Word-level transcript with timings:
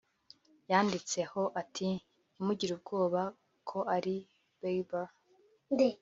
yanditse 0.71 1.19
ho 1.31 1.43
ati 1.61 1.87
“Ntimugire 2.33 2.71
ubwoba 2.75 3.21
ko 3.69 3.77
ari 3.95 4.15
Bieber 4.59 5.07